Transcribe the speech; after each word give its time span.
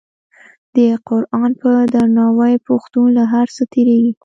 د 0.75 0.77
قران 1.07 1.51
په 1.61 1.71
درناوي 1.93 2.53
پښتون 2.67 3.07
له 3.17 3.23
هر 3.33 3.47
څه 3.55 3.63
تیریږي. 3.73 4.11